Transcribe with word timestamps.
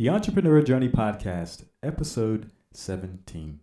The 0.00 0.08
Entrepreneur 0.08 0.62
Journey 0.62 0.88
Podcast, 0.88 1.64
episode 1.82 2.50
17. 2.72 3.60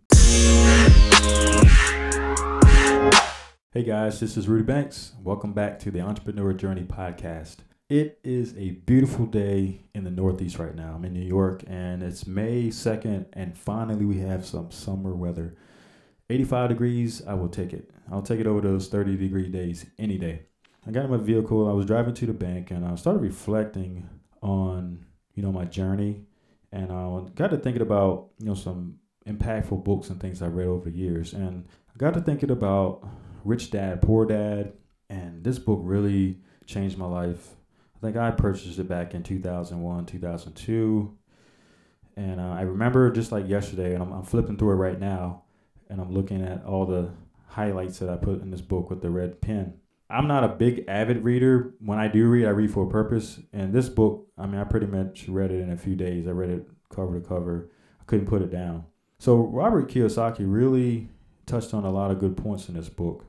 Hey 3.72 3.82
guys, 3.82 4.20
this 4.20 4.36
is 4.36 4.46
Rudy 4.46 4.62
Banks. 4.62 5.14
Welcome 5.20 5.52
back 5.52 5.80
to 5.80 5.90
the 5.90 6.00
Entrepreneur 6.00 6.52
Journey 6.52 6.84
Podcast. 6.84 7.56
It 7.90 8.20
is 8.22 8.54
a 8.56 8.70
beautiful 8.70 9.26
day 9.26 9.80
in 9.96 10.04
the 10.04 10.12
Northeast 10.12 10.60
right 10.60 10.76
now. 10.76 10.92
I'm 10.94 11.04
in 11.04 11.12
New 11.12 11.26
York 11.26 11.64
and 11.66 12.04
it's 12.04 12.24
May 12.24 12.68
2nd, 12.68 13.26
and 13.32 13.58
finally 13.58 14.04
we 14.04 14.20
have 14.20 14.46
some 14.46 14.70
summer 14.70 15.16
weather. 15.16 15.56
85 16.30 16.68
degrees, 16.68 17.20
I 17.26 17.34
will 17.34 17.48
take 17.48 17.72
it. 17.72 17.90
I'll 18.12 18.22
take 18.22 18.38
it 18.38 18.46
over 18.46 18.60
those 18.60 18.86
30 18.86 19.16
degree 19.16 19.48
days 19.48 19.86
any 19.98 20.18
day. 20.18 20.42
I 20.86 20.92
got 20.92 21.06
in 21.06 21.10
my 21.10 21.16
vehicle, 21.16 21.68
I 21.68 21.72
was 21.72 21.84
driving 21.84 22.14
to 22.14 22.26
the 22.26 22.32
bank, 22.32 22.70
and 22.70 22.86
I 22.86 22.94
started 22.94 23.22
reflecting 23.22 24.08
on, 24.40 25.04
you 25.34 25.42
know, 25.42 25.50
my 25.50 25.64
journey. 25.64 26.26
And 26.72 26.92
I 26.92 27.20
got 27.34 27.50
to 27.50 27.56
thinking 27.56 27.82
about, 27.82 28.28
you 28.38 28.46
know, 28.46 28.54
some 28.54 28.98
impactful 29.26 29.84
books 29.84 30.10
and 30.10 30.20
things 30.20 30.42
I 30.42 30.46
read 30.46 30.66
over 30.66 30.90
the 30.90 30.96
years. 30.96 31.32
And 31.32 31.66
I 31.94 31.98
got 31.98 32.14
to 32.14 32.20
thinking 32.20 32.50
about 32.50 33.06
Rich 33.44 33.70
Dad, 33.70 34.02
Poor 34.02 34.26
Dad. 34.26 34.72
And 35.08 35.42
this 35.42 35.58
book 35.58 35.80
really 35.82 36.40
changed 36.66 36.98
my 36.98 37.06
life 37.06 37.56
I 37.98 38.06
think 38.06 38.16
I 38.16 38.30
purchased 38.30 38.78
it 38.78 38.88
back 38.88 39.14
in 39.14 39.24
2001, 39.24 40.06
2002. 40.06 41.18
And 42.16 42.40
uh, 42.40 42.50
I 42.50 42.60
remember 42.62 43.10
just 43.10 43.32
like 43.32 43.48
yesterday, 43.48 43.94
and 43.94 44.02
I'm, 44.02 44.12
I'm 44.12 44.22
flipping 44.22 44.56
through 44.56 44.72
it 44.72 44.76
right 44.76 44.98
now, 44.98 45.42
and 45.88 46.00
I'm 46.00 46.12
looking 46.12 46.42
at 46.42 46.64
all 46.64 46.86
the 46.86 47.10
highlights 47.48 47.98
that 47.98 48.08
I 48.08 48.16
put 48.16 48.40
in 48.40 48.50
this 48.50 48.60
book 48.60 48.88
with 48.88 49.02
the 49.02 49.10
red 49.10 49.40
pen. 49.40 49.74
I'm 50.10 50.26
not 50.26 50.44
a 50.44 50.48
big 50.48 50.84
avid 50.88 51.22
reader. 51.22 51.74
When 51.80 51.98
I 51.98 52.08
do 52.08 52.28
read, 52.28 52.46
I 52.46 52.50
read 52.50 52.72
for 52.72 52.86
a 52.86 52.90
purpose. 52.90 53.40
And 53.52 53.72
this 53.72 53.88
book, 53.88 54.26
I 54.38 54.46
mean, 54.46 54.60
I 54.60 54.64
pretty 54.64 54.86
much 54.86 55.28
read 55.28 55.50
it 55.50 55.60
in 55.60 55.70
a 55.70 55.76
few 55.76 55.96
days. 55.96 56.26
I 56.26 56.30
read 56.30 56.50
it 56.50 56.66
cover 56.90 57.20
to 57.20 57.26
cover. 57.26 57.70
I 58.00 58.04
couldn't 58.04 58.26
put 58.26 58.40
it 58.40 58.50
down. 58.50 58.84
So 59.18 59.36
Robert 59.36 59.90
Kiyosaki 59.90 60.44
really 60.46 61.08
touched 61.44 61.74
on 61.74 61.84
a 61.84 61.90
lot 61.90 62.10
of 62.10 62.18
good 62.18 62.36
points 62.36 62.68
in 62.68 62.74
this 62.74 62.88
book. 62.88 63.26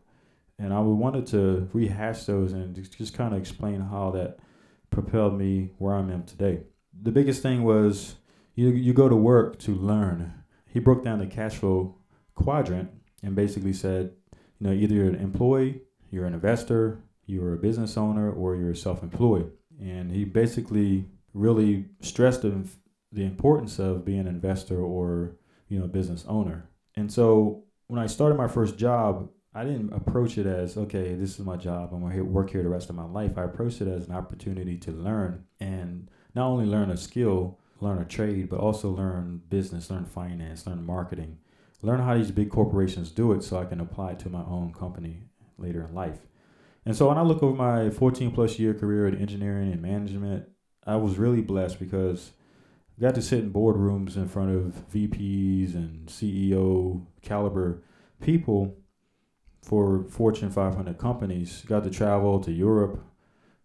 And 0.57 0.73
I 0.73 0.79
wanted 0.79 1.25
to 1.27 1.69
rehash 1.73 2.25
those 2.25 2.53
and 2.53 2.75
just 2.75 3.13
kind 3.13 3.33
of 3.33 3.39
explain 3.39 3.81
how 3.81 4.11
that 4.11 4.39
propelled 4.89 5.37
me 5.37 5.71
where 5.77 5.95
I 5.95 5.99
am 5.99 6.23
today. 6.23 6.61
The 7.01 7.11
biggest 7.11 7.41
thing 7.41 7.63
was 7.63 8.15
you, 8.55 8.69
you 8.69 8.93
go 8.93 9.09
to 9.09 9.15
work 9.15 9.57
to 9.59 9.73
learn. 9.73 10.33
He 10.65 10.79
broke 10.79 11.03
down 11.03 11.19
the 11.19 11.27
cash 11.27 11.55
flow 11.55 11.95
quadrant 12.35 12.89
and 13.23 13.35
basically 13.35 13.73
said, 13.73 14.11
you 14.59 14.67
know, 14.67 14.73
either 14.73 14.95
you're 14.95 15.07
an 15.07 15.15
employee, 15.15 15.81
you're 16.11 16.25
an 16.25 16.33
investor, 16.33 17.03
you're 17.25 17.53
a 17.53 17.57
business 17.57 17.97
owner, 17.97 18.31
or 18.31 18.55
you're 18.55 18.75
self-employed. 18.75 19.51
And 19.79 20.11
he 20.11 20.25
basically 20.25 21.05
really 21.33 21.85
stressed 22.01 22.41
the, 22.41 22.67
the 23.11 23.23
importance 23.23 23.79
of 23.79 24.03
being 24.03 24.21
an 24.21 24.27
investor 24.27 24.81
or, 24.81 25.37
you 25.67 25.79
know, 25.79 25.85
a 25.85 25.89
business 25.89 26.25
owner. 26.27 26.69
And 26.95 27.11
so 27.11 27.63
when 27.87 27.99
I 27.99 28.07
started 28.07 28.35
my 28.37 28.47
first 28.47 28.77
job, 28.77 29.29
I 29.53 29.63
didn't 29.63 29.93
approach 29.93 30.37
it 30.37 30.45
as 30.45 30.77
okay, 30.77 31.15
this 31.15 31.39
is 31.39 31.45
my 31.45 31.57
job. 31.57 31.89
I'm 31.91 32.01
gonna 32.01 32.23
work 32.23 32.51
here 32.51 32.61
the 32.61 32.69
rest 32.69 32.89
of 32.89 32.95
my 32.95 33.05
life. 33.05 33.37
I 33.37 33.43
approached 33.43 33.81
it 33.81 33.87
as 33.87 34.07
an 34.07 34.13
opportunity 34.13 34.77
to 34.77 34.91
learn 34.91 35.45
and 35.59 36.09
not 36.35 36.47
only 36.47 36.65
learn 36.65 36.91
a 36.91 36.97
skill, 36.97 37.59
learn 37.79 38.01
a 38.01 38.05
trade, 38.05 38.49
but 38.49 38.59
also 38.59 38.89
learn 38.89 39.41
business, 39.49 39.89
learn 39.89 40.05
finance, 40.05 40.67
learn 40.67 40.85
marketing, 40.85 41.39
learn 41.81 41.99
how 41.99 42.15
these 42.15 42.31
big 42.31 42.49
corporations 42.49 43.09
do 43.09 43.31
it, 43.31 43.43
so 43.43 43.57
I 43.57 43.65
can 43.65 43.79
apply 43.79 44.11
it 44.11 44.19
to 44.19 44.29
my 44.29 44.41
own 44.41 44.73
company 44.73 45.28
later 45.61 45.85
in 45.85 45.93
life. 45.93 46.19
And 46.85 46.95
so 46.95 47.07
when 47.07 47.17
I 47.17 47.21
look 47.21 47.43
over 47.43 47.55
my 47.55 47.89
14 47.89 48.31
plus 48.31 48.57
year 48.57 48.73
career 48.73 49.07
in 49.07 49.15
engineering 49.15 49.71
and 49.71 49.81
management, 49.81 50.47
I 50.85 50.95
was 50.95 51.17
really 51.17 51.41
blessed 51.41 51.79
because 51.79 52.31
I 52.97 53.01
got 53.01 53.15
to 53.15 53.21
sit 53.21 53.39
in 53.39 53.53
boardrooms 53.53 54.15
in 54.15 54.27
front 54.27 54.55
of 54.55 54.89
VPs 54.91 55.75
and 55.75 56.07
CEO 56.07 57.05
caliber 57.21 57.83
people 58.21 58.75
for 59.61 60.03
Fortune 60.09 60.49
500 60.49 60.97
companies. 60.97 61.63
Got 61.67 61.83
to 61.83 61.89
travel 61.89 62.39
to 62.39 62.51
Europe, 62.51 63.03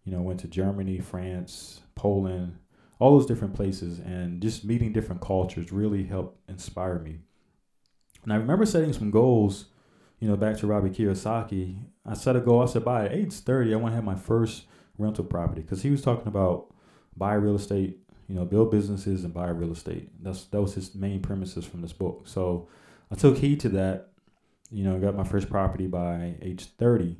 you 0.03 0.11
know, 0.11 0.21
went 0.21 0.39
to 0.41 0.47
Germany, 0.47 0.99
France, 0.99 1.81
Poland, 1.95 2.57
all 2.99 3.17
those 3.17 3.25
different 3.25 3.55
places, 3.55 3.99
and 3.99 4.41
just 4.41 4.63
meeting 4.63 4.93
different 4.93 5.21
cultures 5.21 5.71
really 5.71 6.03
helped 6.03 6.37
inspire 6.49 6.99
me. 6.99 7.19
And 8.23 8.31
I 8.31 8.37
remember 8.37 8.65
setting 8.65 8.93
some 8.93 9.11
goals, 9.11 9.65
you 10.19 10.27
know, 10.27 10.35
back 10.35 10.57
to 10.57 10.67
Robbie 10.67 10.89
Kiyosaki. 10.89 11.77
I 12.05 12.13
set 12.13 12.35
a 12.35 12.39
goal. 12.39 12.61
I 12.61 12.65
said, 12.65 12.85
by 12.85 13.09
age 13.09 13.33
30, 13.33 13.73
I 13.73 13.77
want 13.77 13.91
to 13.91 13.95
have 13.95 14.03
my 14.03 14.15
first 14.15 14.65
rental 14.97 15.25
property 15.25 15.61
because 15.61 15.81
he 15.81 15.91
was 15.91 16.01
talking 16.01 16.27
about 16.27 16.73
buy 17.17 17.33
real 17.33 17.55
estate, 17.55 17.99
you 18.27 18.35
know, 18.35 18.45
build 18.45 18.71
businesses 18.71 19.23
and 19.23 19.33
buy 19.33 19.49
real 19.49 19.71
estate. 19.71 20.09
That's 20.21 20.45
that 20.45 20.61
was 20.61 20.75
his 20.75 20.95
main 20.95 21.21
premises 21.21 21.65
from 21.65 21.81
this 21.81 21.93
book. 21.93 22.23
So 22.25 22.67
I 23.11 23.15
took 23.15 23.37
heed 23.37 23.59
to 23.61 23.69
that 23.69 24.11
you 24.71 24.83
know, 24.83 24.99
got 24.99 25.15
my 25.15 25.23
first 25.23 25.49
property 25.49 25.87
by 25.87 26.35
age 26.41 26.65
30 26.77 27.17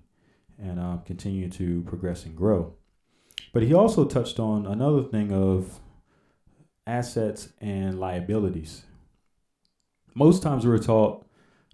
and 0.61 0.79
uh, 0.79 0.97
continue 1.05 1.49
to 1.49 1.83
progress 1.83 2.25
and 2.25 2.35
grow. 2.35 2.73
But 3.53 3.63
he 3.63 3.73
also 3.73 4.05
touched 4.05 4.39
on 4.39 4.65
another 4.65 5.03
thing 5.03 5.31
of 5.31 5.79
assets 6.87 7.49
and 7.61 7.99
liabilities. 7.99 8.83
Most 10.13 10.43
times 10.43 10.65
we're 10.65 10.77
taught 10.77 11.24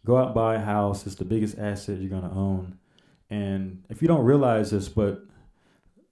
go 0.05 0.17
out 0.17 0.33
buy 0.33 0.55
a 0.55 0.59
house, 0.59 1.05
it's 1.05 1.15
the 1.15 1.25
biggest 1.25 1.57
asset 1.57 1.99
you're 1.99 2.09
going 2.09 2.29
to 2.29 2.35
own. 2.35 2.77
And 3.29 3.83
if 3.89 4.01
you 4.01 4.07
don't 4.07 4.25
realize 4.25 4.71
this, 4.71 4.89
but 4.89 5.23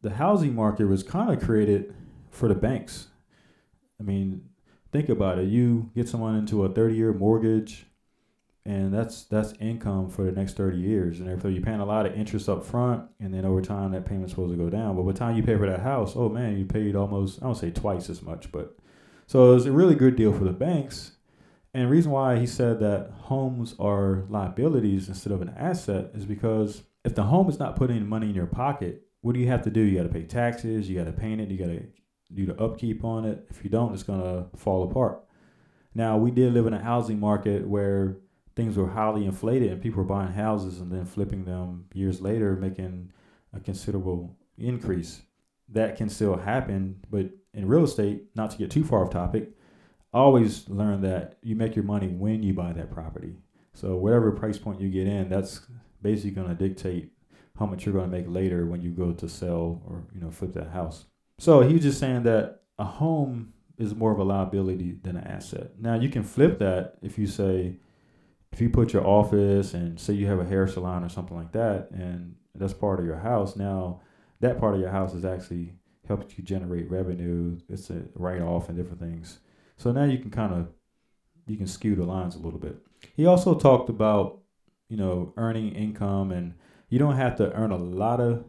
the 0.01 0.11
housing 0.11 0.55
market 0.55 0.85
was 0.85 1.03
kind 1.03 1.31
of 1.31 1.43
created 1.43 1.93
for 2.29 2.47
the 2.47 2.55
banks. 2.55 3.07
I 3.99 4.03
mean, 4.03 4.49
think 4.91 5.09
about 5.09 5.39
it. 5.39 5.49
You 5.49 5.89
get 5.95 6.07
someone 6.07 6.35
into 6.35 6.63
a 6.63 6.69
30 6.69 6.95
year 6.95 7.13
mortgage, 7.13 7.87
and 8.65 8.93
that's 8.93 9.23
that's 9.23 9.53
income 9.59 10.09
for 10.09 10.23
the 10.23 10.31
next 10.31 10.55
30 10.55 10.77
years 10.77 11.19
and 11.19 11.27
therefore 11.27 11.49
you're 11.49 11.63
paying 11.63 11.79
a 11.79 11.85
lot 11.85 12.05
of 12.05 12.13
interest 12.13 12.49
up 12.49 12.63
front 12.63 13.03
and 13.19 13.33
then 13.33 13.45
over 13.45 13.61
time 13.61 13.91
that 13.91 14.05
payment's 14.05 14.31
supposed 14.31 14.51
to 14.51 14.57
go 14.57 14.69
down 14.69 14.95
but 14.95 15.03
by 15.03 15.11
the 15.11 15.17
time 15.17 15.35
you 15.35 15.41
pay 15.41 15.57
for 15.57 15.67
that 15.67 15.79
house 15.79 16.13
oh 16.15 16.29
man 16.29 16.57
you 16.57 16.65
paid 16.65 16.95
almost 16.95 17.41
i 17.41 17.45
don't 17.45 17.55
say 17.55 17.71
twice 17.71 18.09
as 18.09 18.21
much 18.21 18.51
but 18.51 18.77
so 19.27 19.51
it 19.51 19.53
was 19.55 19.65
a 19.65 19.71
really 19.71 19.95
good 19.95 20.15
deal 20.15 20.33
for 20.33 20.43
the 20.43 20.51
banks 20.51 21.13
and 21.73 21.83
the 21.83 21.87
reason 21.87 22.11
why 22.11 22.39
he 22.39 22.45
said 22.45 22.79
that 22.79 23.11
homes 23.11 23.75
are 23.79 24.25
liabilities 24.29 25.07
instead 25.07 25.33
of 25.33 25.41
an 25.41 25.53
asset 25.57 26.11
is 26.13 26.25
because 26.25 26.83
if 27.05 27.15
the 27.15 27.23
home 27.23 27.49
is 27.49 27.59
not 27.59 27.75
putting 27.75 28.07
money 28.07 28.29
in 28.29 28.35
your 28.35 28.47
pocket 28.47 29.03
what 29.21 29.33
do 29.33 29.39
you 29.41 29.47
have 29.47 29.63
to 29.63 29.69
do? 29.69 29.81
You 29.81 29.97
got 29.97 30.03
to 30.03 30.09
pay 30.09 30.23
taxes 30.23 30.89
you 30.89 30.97
got 30.97 31.05
to 31.05 31.11
paint 31.11 31.41
it 31.41 31.49
you 31.49 31.57
got 31.57 31.67
to 31.67 31.83
do 32.33 32.45
the 32.45 32.61
upkeep 32.61 33.03
on 33.03 33.25
it. 33.25 33.47
If 33.49 33.63
you 33.63 33.69
don't 33.69 33.93
it's 33.93 34.03
going 34.03 34.21
to 34.21 34.45
fall 34.57 34.83
apart. 34.83 35.23
Now 35.95 36.17
we 36.17 36.31
did 36.31 36.53
live 36.53 36.67
in 36.67 36.73
a 36.73 36.81
housing 36.81 37.19
market 37.19 37.67
where 37.67 38.17
things 38.55 38.77
were 38.77 38.89
highly 38.89 39.25
inflated 39.25 39.71
and 39.71 39.81
people 39.81 40.03
were 40.03 40.07
buying 40.07 40.33
houses 40.33 40.79
and 40.79 40.91
then 40.91 41.05
flipping 41.05 41.45
them 41.45 41.85
years 41.93 42.21
later, 42.21 42.55
making 42.55 43.11
a 43.53 43.59
considerable 43.59 44.35
increase. 44.57 45.21
That 45.69 45.97
can 45.97 46.09
still 46.09 46.35
happen, 46.35 47.03
but 47.09 47.29
in 47.53 47.67
real 47.67 47.83
estate, 47.83 48.23
not 48.35 48.51
to 48.51 48.57
get 48.57 48.71
too 48.71 48.83
far 48.83 49.03
off 49.03 49.11
topic, 49.11 49.51
always 50.13 50.67
learn 50.69 51.01
that 51.01 51.37
you 51.41 51.55
make 51.55 51.75
your 51.75 51.85
money 51.85 52.07
when 52.07 52.43
you 52.43 52.53
buy 52.53 52.73
that 52.73 52.91
property. 52.91 53.35
So 53.73 53.95
whatever 53.95 54.31
price 54.31 54.57
point 54.57 54.81
you 54.81 54.89
get 54.89 55.07
in, 55.07 55.29
that's 55.29 55.61
basically 56.01 56.31
going 56.31 56.49
to 56.49 56.55
dictate 56.55 57.11
how 57.57 57.65
much 57.65 57.85
you're 57.85 57.93
going 57.93 58.09
to 58.09 58.17
make 58.17 58.25
later 58.27 58.65
when 58.65 58.81
you 58.81 58.89
go 58.89 59.11
to 59.11 59.29
sell 59.29 59.81
or 59.85 60.03
you 60.13 60.21
know 60.21 60.31
flip 60.31 60.53
that 60.53 60.71
house. 60.71 61.05
So 61.37 61.61
he 61.61 61.73
was 61.73 61.83
just 61.83 61.99
saying 61.99 62.23
that 62.23 62.61
a 62.77 62.85
home 62.85 63.53
is 63.77 63.95
more 63.95 64.11
of 64.11 64.19
a 64.19 64.23
liability 64.23 64.97
than 65.03 65.15
an 65.15 65.25
asset. 65.25 65.71
Now 65.79 65.95
you 65.95 66.09
can 66.09 66.23
flip 66.23 66.59
that 66.59 66.95
if 67.01 67.17
you 67.17 67.27
say, 67.27 67.77
if 68.51 68.59
you 68.59 68.69
put 68.69 68.93
your 68.93 69.05
office 69.05 69.73
and 69.73 69.99
say 69.99 70.13
you 70.13 70.27
have 70.27 70.39
a 70.39 70.45
hair 70.45 70.67
salon 70.67 71.03
or 71.03 71.09
something 71.09 71.37
like 71.37 71.51
that, 71.53 71.91
and 71.91 72.35
that's 72.55 72.73
part 72.73 72.99
of 72.99 73.05
your 73.05 73.19
house, 73.19 73.55
now 73.55 74.01
that 74.41 74.59
part 74.59 74.75
of 74.75 74.81
your 74.81 74.89
house 74.89 75.13
is 75.13 75.23
actually 75.23 75.73
helps 76.07 76.37
you 76.37 76.43
generate 76.43 76.89
revenue. 76.89 77.57
It's 77.69 77.89
a 77.89 78.03
write 78.15 78.41
off 78.41 78.67
and 78.67 78.77
different 78.77 78.99
things. 78.99 79.39
So 79.79 79.93
now 79.93 80.03
you 80.03 80.17
can 80.19 80.29
kind 80.29 80.53
of 80.53 80.67
you 81.47 81.57
can 81.57 81.65
skew 81.65 81.95
the 81.95 82.03
lines 82.03 82.35
a 82.35 82.39
little 82.39 82.59
bit. 82.59 82.77
He 83.15 83.25
also 83.25 83.55
talked 83.55 83.89
about 83.89 84.39
you 84.89 84.97
know 84.97 85.33
earning 85.37 85.73
income, 85.73 86.31
and 86.31 86.53
you 86.89 86.99
don't 86.99 87.15
have 87.15 87.37
to 87.37 87.51
earn 87.53 87.71
a 87.71 87.77
lot 87.77 88.19
of 88.19 88.43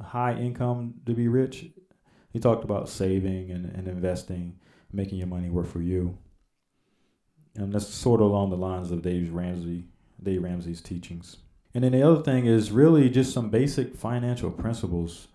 high 0.00 0.34
income 0.34 0.94
to 1.06 1.12
be 1.12 1.26
rich. 1.26 1.66
He 2.32 2.38
talked 2.38 2.62
about 2.62 2.88
saving 2.88 3.50
and, 3.50 3.66
and 3.74 3.88
investing, 3.88 4.60
making 4.92 5.18
your 5.18 5.26
money 5.26 5.50
work 5.50 5.66
for 5.66 5.82
you. 5.82 6.16
And 7.56 7.72
that's 7.72 7.88
sort 7.88 8.20
of 8.20 8.28
along 8.28 8.50
the 8.50 8.56
lines 8.56 8.92
of 8.92 9.02
Dave 9.02 9.32
Ramsey, 9.32 9.88
Dave 10.22 10.44
Ramsey's 10.44 10.80
teachings. 10.80 11.38
And 11.74 11.82
then 11.82 11.92
the 11.92 12.02
other 12.02 12.22
thing 12.22 12.46
is 12.46 12.70
really 12.70 13.10
just 13.10 13.32
some 13.32 13.50
basic 13.50 13.96
financial 13.96 14.52
principles. 14.52 15.26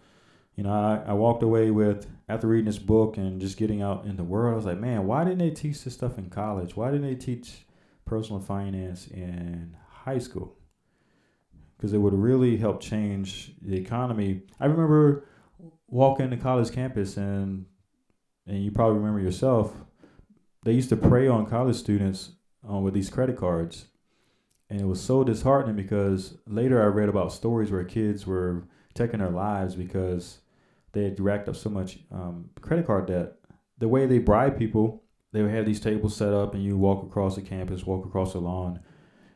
You 0.56 0.64
know, 0.64 0.72
I, 0.72 1.12
I 1.12 1.14
walked 1.14 1.44
away 1.44 1.72
with 1.72 2.08
after 2.30 2.48
reading 2.48 2.66
this 2.66 2.80
book 2.80 3.18
and 3.18 3.42
just 3.42 3.58
getting 3.58 3.82
out 3.82 4.06
in 4.06 4.18
the 4.18 4.24
world. 4.24 4.54
I 4.54 4.56
was 4.56 4.66
like, 4.66 4.80
man, 4.80 5.08
why 5.08 5.24
didn't 5.24 5.40
they 5.40 5.50
teach 5.50 5.84
this 5.84 5.94
stuff 5.94 6.18
in 6.18 6.30
college? 6.30 6.76
Why 6.76 6.92
didn't 6.92 7.08
they 7.08 7.16
teach 7.16 7.66
personal 8.06 8.40
finance 8.40 9.08
in 9.08 9.76
high 9.90 10.20
school? 10.20 10.56
Because 11.76 11.94
it 11.94 11.98
would 11.98 12.14
really 12.14 12.58
help 12.58 12.82
change 12.82 13.54
the 13.62 13.76
economy. 13.76 14.44
I 14.60 14.66
remember 14.66 15.28
walking 15.88 16.30
to 16.30 16.38
college 16.38 16.72
campus 16.72 17.18
and 17.18 17.66
and 18.46 18.64
you 18.64 18.72
probably 18.72 18.98
remember 18.98 19.22
yourself, 19.22 19.74
they 20.66 20.74
used 20.74 20.90
to 20.90 20.98
prey 20.98 21.28
on 21.28 21.46
college 21.46 21.78
students 21.78 22.32
uh, 22.70 22.76
with 22.76 22.94
these 22.94 23.10
credit 23.10 23.38
cards. 23.38 23.86
And 24.70 24.82
it 24.82 24.86
was 24.86 25.02
so 25.02 25.24
disheartening 25.24 25.76
because 25.76 26.38
later 26.46 26.82
I 26.82 26.88
read 26.88 27.10
about 27.10 27.32
stories 27.32 27.72
where 27.72 27.84
kids 27.84 28.28
were 28.28 28.64
taking 28.94 29.20
their 29.20 29.30
lives 29.30 29.76
because 29.76 30.40
they 30.94 31.04
had 31.04 31.20
racked 31.20 31.50
up 31.50 31.56
so 31.56 31.70
much 31.70 32.00
um, 32.12 32.50
credit 32.62 32.88
card 32.88 33.08
debt. 33.08 33.34
The 33.80 33.88
way 33.88 34.06
they 34.06 34.20
bribe 34.20 34.58
people, 34.58 35.04
they 35.32 35.42
would 35.42 35.52
have 35.52 35.66
these 35.66 35.80
tables 35.80 36.16
set 36.16 36.34
up, 36.34 36.54
and 36.54 36.64
you 36.64 36.78
walk 36.78 37.04
across 37.04 37.36
the 37.36 37.42
campus, 37.42 37.86
walk 37.86 38.06
across 38.06 38.34
the 38.34 38.40
lawn, 38.40 38.80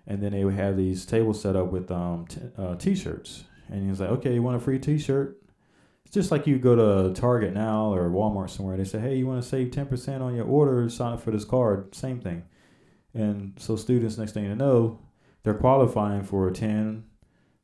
and 0.06 0.22
then 0.22 0.32
they 0.32 0.46
would 0.46 0.54
have 0.54 0.78
these 0.78 1.06
tables 1.06 1.42
set 1.42 1.56
up 1.56 1.72
with 1.72 1.92
um, 1.92 2.26
t- 2.28 2.40
uh, 2.58 2.76
t-shirts. 2.76 3.44
And 3.70 3.90
he's 3.90 4.00
like, 4.00 4.12
okay, 4.12 4.34
you 4.34 4.42
want 4.42 4.56
a 4.56 4.60
free 4.60 4.80
t-shirt? 4.80 5.42
It's 6.06 6.14
just 6.14 6.32
like 6.32 6.48
you 6.48 6.58
go 6.58 6.76
to 6.76 7.20
Target 7.20 7.54
now 7.54 7.94
or 7.94 8.10
Walmart 8.10 8.50
somewhere. 8.50 8.78
They 8.78 8.86
say, 8.86 9.00
hey, 9.00 9.18
you 9.18 9.28
want 9.28 9.44
to 9.44 9.48
save 9.48 9.72
10% 9.72 10.22
on 10.22 10.36
your 10.36 10.46
order? 10.46 10.88
Sign 10.90 11.14
up 11.14 11.22
for 11.22 11.32
this 11.32 11.44
card. 11.44 11.94
Same 11.94 12.22
thing. 12.22 12.44
And 13.14 13.54
so 13.58 13.76
students, 13.76 14.18
next 14.18 14.32
thing 14.32 14.46
you 14.46 14.56
know, 14.56 15.00
they're 15.44 15.54
qualifying 15.54 16.24
for 16.24 16.48
a 16.48 16.54
10, 16.54 17.04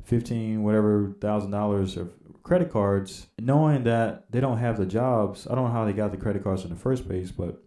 15, 0.04 0.64
whatever 0.64 1.16
thousand 1.20 1.52
dollars 1.52 1.98
of 1.98 2.12
credit 2.44 2.72
cards, 2.72 3.28
knowing 3.40 3.84
that 3.84 4.32
they 4.32 4.40
don't 4.40 4.58
have 4.58 4.78
the 4.78 4.86
jobs. 4.86 5.48
I 5.48 5.56
don't 5.56 5.66
know 5.66 5.72
how 5.72 5.86
they 5.86 5.94
got 5.94 6.12
the 6.12 6.18
credit 6.18 6.44
cards 6.44 6.64
in 6.64 6.70
the 6.70 6.76
first 6.76 7.08
place, 7.08 7.32
but 7.32 7.64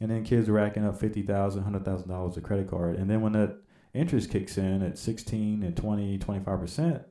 and 0.00 0.10
then 0.10 0.24
kids 0.24 0.48
are 0.48 0.52
racking 0.52 0.84
up 0.84 0.98
fifty 0.98 1.22
thousand, 1.22 1.64
hundred 1.64 1.84
thousand 1.84 2.08
dollars 2.08 2.36
of 2.36 2.42
credit 2.42 2.68
card, 2.68 2.96
and 2.96 3.10
then 3.10 3.20
when 3.20 3.32
that 3.32 3.58
interest 3.94 4.30
kicks 4.30 4.58
in 4.58 4.82
at 4.82 4.98
16 4.98 5.62
and 5.62 5.74
20, 5.74 6.18
25 6.18 6.60
percent, 6.60 7.02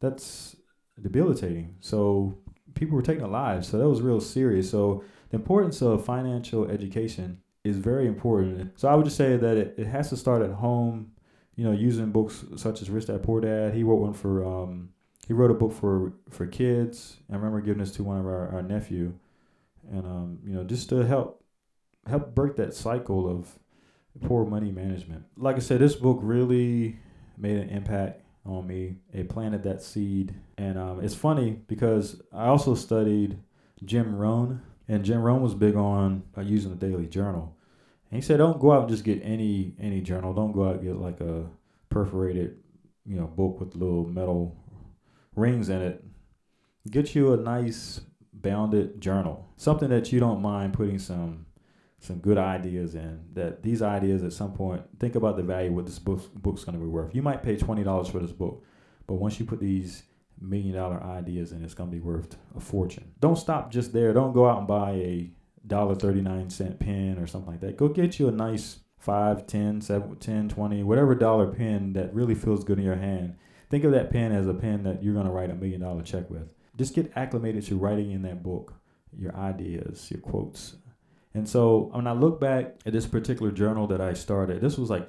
that's 0.00 0.56
debilitating. 1.00 1.76
So 1.80 2.38
people 2.74 2.96
were 2.96 3.02
taking 3.02 3.22
their 3.22 3.30
lives. 3.30 3.68
So 3.68 3.78
that 3.78 3.88
was 3.88 4.00
real 4.00 4.20
serious. 4.20 4.70
So 4.70 5.04
the 5.30 5.36
importance 5.36 5.82
of 5.82 6.04
financial 6.04 6.68
education 6.68 7.38
is 7.64 7.76
very 7.76 8.06
important. 8.06 8.78
So 8.78 8.88
I 8.88 8.94
would 8.94 9.04
just 9.04 9.16
say 9.16 9.36
that 9.36 9.56
it, 9.56 9.74
it 9.78 9.86
has 9.86 10.08
to 10.10 10.16
start 10.16 10.42
at 10.42 10.50
home. 10.50 11.12
You 11.56 11.64
know, 11.64 11.72
using 11.72 12.12
books 12.12 12.44
such 12.56 12.80
as 12.80 12.88
Rich 12.88 13.06
Dad 13.06 13.22
Poor 13.22 13.40
Dad. 13.40 13.74
He 13.74 13.82
wrote 13.82 14.00
one 14.00 14.14
for 14.14 14.44
um, 14.44 14.90
he 15.26 15.32
wrote 15.32 15.50
a 15.50 15.54
book 15.54 15.72
for 15.72 16.12
for 16.30 16.46
kids. 16.46 17.18
I 17.30 17.36
remember 17.36 17.60
giving 17.60 17.80
this 17.80 17.92
to 17.92 18.04
one 18.04 18.18
of 18.18 18.26
our, 18.26 18.48
our 18.48 18.62
nephew, 18.62 19.14
and 19.90 20.06
um, 20.06 20.38
you 20.44 20.54
know, 20.54 20.64
just 20.64 20.88
to 20.90 21.06
help 21.06 21.44
help 22.06 22.34
break 22.34 22.56
that 22.56 22.74
cycle 22.74 23.28
of 23.28 23.58
poor 24.22 24.44
money 24.44 24.72
management. 24.72 25.24
Like 25.36 25.56
I 25.56 25.60
said, 25.60 25.80
this 25.80 25.94
book 25.94 26.18
really 26.22 26.96
made 27.38 27.58
an 27.58 27.68
impact 27.70 28.22
on 28.44 28.66
me. 28.66 28.96
It 29.12 29.28
planted 29.28 29.62
that 29.64 29.82
seed, 29.82 30.34
and 30.58 30.78
um, 30.78 31.04
it's 31.04 31.14
funny 31.14 31.58
because 31.66 32.20
I 32.32 32.46
also 32.46 32.74
studied 32.74 33.38
Jim 33.84 34.16
Rohn, 34.16 34.62
and 34.88 35.04
Jim 35.04 35.22
Rohn 35.22 35.42
was 35.42 35.54
big 35.54 35.76
on 35.76 36.24
uh, 36.36 36.40
using 36.40 36.70
the 36.70 36.86
daily 36.86 37.06
journal. 37.06 37.56
And 38.12 38.22
he 38.22 38.26
said, 38.26 38.36
don't 38.36 38.60
go 38.60 38.72
out 38.72 38.82
and 38.82 38.90
just 38.90 39.04
get 39.04 39.22
any 39.24 39.74
any 39.80 40.02
journal. 40.02 40.34
Don't 40.34 40.52
go 40.52 40.68
out 40.68 40.76
and 40.76 40.84
get 40.84 40.96
like 40.96 41.22
a 41.22 41.46
perforated, 41.88 42.58
you 43.06 43.16
know, 43.16 43.26
book 43.26 43.58
with 43.58 43.74
little 43.74 44.06
metal 44.06 44.54
rings 45.34 45.70
in 45.70 45.80
it. 45.80 46.04
Get 46.90 47.14
you 47.14 47.32
a 47.32 47.38
nice 47.38 48.02
bounded 48.34 49.00
journal, 49.00 49.48
something 49.56 49.88
that 49.88 50.12
you 50.12 50.20
don't 50.20 50.42
mind 50.42 50.74
putting 50.74 50.98
some 50.98 51.46
some 52.00 52.18
good 52.18 52.36
ideas 52.36 52.94
in. 52.96 53.24
That 53.32 53.62
these 53.62 53.80
ideas 53.80 54.22
at 54.24 54.34
some 54.34 54.52
point, 54.52 54.82
think 55.00 55.14
about 55.14 55.38
the 55.38 55.42
value 55.42 55.72
what 55.72 55.86
this 55.86 55.98
book, 55.98 56.34
book's 56.34 56.64
going 56.64 56.76
to 56.78 56.84
be 56.84 56.90
worth. 56.90 57.14
You 57.14 57.22
might 57.22 57.42
pay 57.42 57.56
twenty 57.56 57.82
dollars 57.82 58.08
for 58.08 58.18
this 58.18 58.32
book, 58.32 58.62
but 59.06 59.14
once 59.14 59.40
you 59.40 59.46
put 59.46 59.58
these 59.58 60.02
million 60.38 60.74
dollar 60.74 61.02
ideas 61.02 61.52
in, 61.52 61.64
it's 61.64 61.72
going 61.72 61.88
to 61.88 61.96
be 61.96 62.02
worth 62.02 62.36
a 62.54 62.60
fortune. 62.60 63.10
Don't 63.20 63.38
stop 63.38 63.72
just 63.72 63.94
there. 63.94 64.12
Don't 64.12 64.34
go 64.34 64.46
out 64.46 64.58
and 64.58 64.66
buy 64.66 64.90
a 64.90 65.30
dollar 65.66 65.94
39 65.94 66.50
cent 66.50 66.78
pen 66.80 67.18
or 67.18 67.26
something 67.26 67.52
like 67.52 67.60
that. 67.60 67.76
Go 67.76 67.88
get 67.88 68.18
you 68.18 68.28
a 68.28 68.32
nice 68.32 68.80
5, 68.98 69.46
10, 69.46 69.80
7, 69.80 70.16
10, 70.16 70.48
20, 70.48 70.82
whatever 70.82 71.14
dollar 71.14 71.48
pen 71.48 71.92
that 71.94 72.14
really 72.14 72.34
feels 72.34 72.64
good 72.64 72.78
in 72.78 72.84
your 72.84 72.96
hand. 72.96 73.36
Think 73.70 73.84
of 73.84 73.92
that 73.92 74.10
pen 74.10 74.32
as 74.32 74.46
a 74.46 74.54
pen 74.54 74.82
that 74.84 75.02
you're 75.02 75.14
going 75.14 75.26
to 75.26 75.32
write 75.32 75.50
a 75.50 75.54
million 75.54 75.80
dollar 75.80 76.02
check 76.02 76.30
with. 76.30 76.48
Just 76.76 76.94
get 76.94 77.12
acclimated 77.16 77.64
to 77.66 77.76
writing 77.76 78.12
in 78.12 78.22
that 78.22 78.42
book 78.42 78.74
your 79.16 79.34
ideas, 79.36 80.10
your 80.10 80.20
quotes. 80.20 80.76
And 81.34 81.48
so 81.48 81.90
when 81.92 82.06
I 82.06 82.12
look 82.12 82.40
back 82.40 82.76
at 82.86 82.92
this 82.92 83.06
particular 83.06 83.50
journal 83.50 83.86
that 83.88 84.00
I 84.00 84.12
started, 84.12 84.60
this 84.60 84.78
was 84.78 84.90
like, 84.90 85.08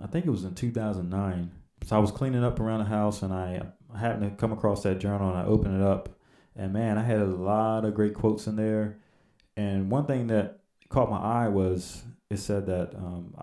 I 0.00 0.06
think 0.06 0.26
it 0.26 0.30
was 0.30 0.44
in 0.44 0.54
2009. 0.54 1.50
So 1.84 1.96
I 1.96 1.98
was 1.98 2.10
cleaning 2.10 2.44
up 2.44 2.60
around 2.60 2.80
the 2.80 2.86
house 2.86 3.22
and 3.22 3.32
I 3.32 3.62
happened 3.98 4.30
to 4.30 4.36
come 4.36 4.52
across 4.52 4.82
that 4.84 4.98
journal 4.98 5.28
and 5.28 5.38
I 5.38 5.44
opened 5.44 5.80
it 5.80 5.86
up. 5.86 6.08
And 6.56 6.72
man, 6.72 6.98
I 6.98 7.02
had 7.02 7.20
a 7.20 7.26
lot 7.26 7.84
of 7.84 7.94
great 7.94 8.14
quotes 8.14 8.46
in 8.46 8.56
there 8.56 8.98
and 9.56 9.90
one 9.90 10.06
thing 10.06 10.26
that 10.28 10.60
caught 10.88 11.10
my 11.10 11.18
eye 11.18 11.48
was 11.48 12.02
it 12.30 12.38
said 12.38 12.66
that 12.66 12.94
um, 12.96 13.34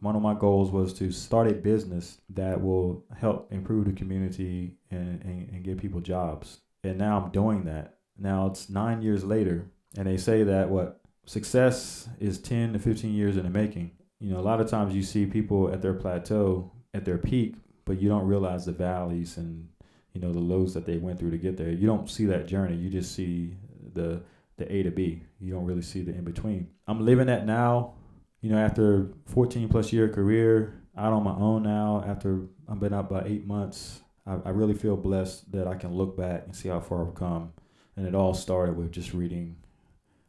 one 0.00 0.16
of 0.16 0.22
my 0.22 0.34
goals 0.34 0.70
was 0.70 0.92
to 0.94 1.10
start 1.10 1.50
a 1.50 1.54
business 1.54 2.18
that 2.30 2.60
will 2.60 3.04
help 3.18 3.52
improve 3.52 3.86
the 3.86 3.92
community 3.92 4.76
and, 4.90 5.22
and, 5.22 5.48
and 5.50 5.64
give 5.64 5.78
people 5.78 6.00
jobs. 6.00 6.58
And 6.84 6.98
now 6.98 7.20
I'm 7.20 7.30
doing 7.30 7.64
that. 7.64 7.96
Now 8.16 8.46
it's 8.46 8.70
nine 8.70 9.02
years 9.02 9.24
later, 9.24 9.70
and 9.96 10.06
they 10.06 10.16
say 10.16 10.42
that 10.44 10.68
what 10.70 11.00
success 11.26 12.08
is 12.18 12.38
10 12.38 12.72
to 12.72 12.78
15 12.78 13.12
years 13.12 13.36
in 13.36 13.44
the 13.44 13.50
making. 13.50 13.92
You 14.20 14.32
know, 14.32 14.40
a 14.40 14.42
lot 14.42 14.60
of 14.60 14.68
times 14.68 14.94
you 14.94 15.02
see 15.02 15.26
people 15.26 15.72
at 15.72 15.82
their 15.82 15.94
plateau, 15.94 16.72
at 16.94 17.04
their 17.04 17.18
peak, 17.18 17.54
but 17.84 18.00
you 18.00 18.08
don't 18.08 18.26
realize 18.26 18.66
the 18.66 18.72
valleys 18.72 19.36
and 19.36 19.68
you 20.12 20.20
know 20.20 20.32
the 20.32 20.40
lows 20.40 20.74
that 20.74 20.84
they 20.84 20.96
went 20.96 21.18
through 21.18 21.30
to 21.30 21.38
get 21.38 21.56
there. 21.56 21.70
You 21.70 21.86
don't 21.86 22.10
see 22.10 22.26
that 22.26 22.46
journey. 22.46 22.76
You 22.76 22.90
just 22.90 23.14
see 23.14 23.54
the 23.94 24.22
the 24.58 24.70
A 24.72 24.82
to 24.82 24.90
B. 24.90 25.22
You 25.40 25.54
don't 25.54 25.64
really 25.64 25.82
see 25.82 26.02
the 26.02 26.12
in 26.12 26.24
between. 26.24 26.68
I'm 26.86 27.04
living 27.04 27.26
that 27.26 27.46
now. 27.46 27.94
You 28.40 28.50
know, 28.50 28.58
after 28.58 29.10
14 29.26 29.68
plus 29.68 29.92
year 29.92 30.08
career 30.08 30.82
out 30.96 31.12
on 31.12 31.24
my 31.24 31.34
own 31.34 31.62
now, 31.62 32.04
after 32.06 32.46
I've 32.68 32.78
been 32.78 32.92
out 32.92 33.10
about 33.10 33.26
eight 33.26 33.46
months, 33.46 34.00
I, 34.26 34.36
I 34.44 34.50
really 34.50 34.74
feel 34.74 34.96
blessed 34.96 35.50
that 35.52 35.66
I 35.66 35.74
can 35.74 35.94
look 35.94 36.16
back 36.16 36.44
and 36.44 36.54
see 36.54 36.68
how 36.68 36.80
far 36.80 37.06
I've 37.06 37.14
come. 37.14 37.52
And 37.96 38.06
it 38.06 38.14
all 38.14 38.34
started 38.34 38.76
with 38.76 38.92
just 38.92 39.12
reading 39.12 39.56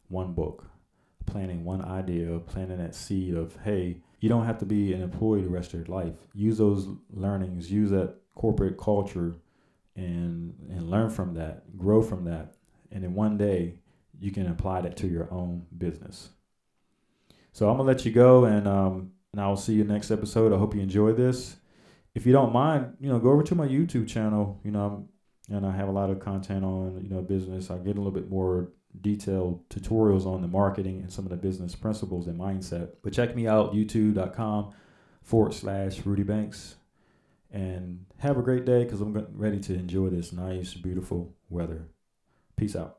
one 0.08 0.32
book, 0.32 0.64
planting 1.26 1.64
one 1.64 1.84
idea, 1.84 2.38
planting 2.40 2.78
that 2.78 2.94
seed 2.94 3.34
of, 3.34 3.56
hey, 3.64 3.98
you 4.20 4.28
don't 4.28 4.44
have 4.44 4.58
to 4.58 4.66
be 4.66 4.92
an 4.92 5.02
employee 5.02 5.42
the 5.42 5.48
rest 5.48 5.72
of 5.72 5.80
your 5.80 5.96
life. 5.96 6.14
Use 6.34 6.58
those 6.58 6.88
learnings, 7.10 7.70
use 7.70 7.90
that 7.90 8.16
corporate 8.34 8.78
culture 8.78 9.36
and 9.96 10.54
and 10.70 10.90
learn 10.90 11.10
from 11.10 11.34
that, 11.34 11.76
grow 11.76 12.02
from 12.02 12.24
that. 12.24 12.54
And 12.92 13.04
then 13.04 13.14
one 13.14 13.36
day 13.36 13.74
you 14.20 14.30
can 14.30 14.46
apply 14.46 14.82
that 14.82 14.96
to 14.98 15.08
your 15.08 15.32
own 15.32 15.66
business. 15.76 16.30
So 17.52 17.68
I'm 17.68 17.76
gonna 17.76 17.86
let 17.86 18.04
you 18.04 18.12
go, 18.12 18.44
and 18.44 18.68
um, 18.68 19.12
and 19.32 19.40
I'll 19.40 19.56
see 19.56 19.74
you 19.74 19.84
next 19.84 20.10
episode. 20.10 20.52
I 20.52 20.58
hope 20.58 20.74
you 20.74 20.80
enjoy 20.80 21.12
this. 21.12 21.56
If 22.14 22.26
you 22.26 22.32
don't 22.32 22.52
mind, 22.52 22.96
you 23.00 23.08
know, 23.08 23.18
go 23.18 23.30
over 23.30 23.42
to 23.42 23.54
my 23.54 23.66
YouTube 23.66 24.08
channel. 24.08 24.60
You 24.64 24.70
know, 24.70 25.08
and 25.48 25.66
I 25.66 25.72
have 25.72 25.88
a 25.88 25.92
lot 25.92 26.10
of 26.10 26.20
content 26.20 26.64
on 26.64 27.00
you 27.02 27.08
know 27.08 27.22
business. 27.22 27.70
I 27.70 27.78
get 27.78 27.96
a 27.96 28.00
little 28.00 28.12
bit 28.12 28.30
more 28.30 28.70
detailed 29.00 29.68
tutorials 29.68 30.26
on 30.26 30.42
the 30.42 30.48
marketing 30.48 31.00
and 31.00 31.12
some 31.12 31.24
of 31.24 31.30
the 31.30 31.36
business 31.36 31.74
principles 31.74 32.26
and 32.26 32.38
mindset. 32.38 32.90
But 33.02 33.12
check 33.12 33.36
me 33.36 33.46
out 33.46 33.72
youtube.com 33.72 34.74
forward 35.22 35.54
slash 35.54 36.04
Rudy 36.04 36.24
Banks. 36.24 36.76
And 37.52 38.06
have 38.18 38.36
a 38.36 38.42
great 38.42 38.64
day 38.64 38.84
because 38.84 39.00
I'm 39.00 39.26
ready 39.32 39.58
to 39.60 39.74
enjoy 39.74 40.08
this 40.08 40.32
nice, 40.32 40.74
beautiful 40.74 41.34
weather. 41.48 41.88
Peace 42.56 42.76
out. 42.76 42.98